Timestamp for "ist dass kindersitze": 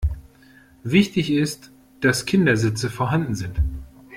1.29-2.89